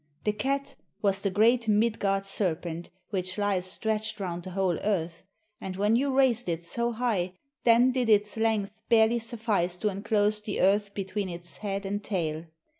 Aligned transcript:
The 0.23 0.33
cat 0.33 0.73
was 1.03 1.21
the 1.21 1.29
great 1.29 1.67
Midgard 1.67 2.25
serpent 2.25 2.89
which 3.11 3.37
lies 3.37 3.67
stretched 3.67 4.19
round 4.19 4.41
the 4.41 4.49
whole 4.49 4.79
earth, 4.79 5.21
and 5.59 5.75
when 5.75 5.95
you 5.95 6.11
raised 6.11 6.49
it 6.49 6.63
so 6.63 6.91
high 6.91 7.33
then 7.65 7.91
did 7.91 8.09
its 8.09 8.35
length 8.35 8.81
barely 8.89 9.19
suffice 9.19 9.75
to 9.75 9.89
enclose 9.89 10.41
the 10.41 10.59
earth 10.59 10.95
between 10.95 11.29
its 11.29 11.57
head 11.57 11.85
and 11.85 12.03
tail. 12.03 12.45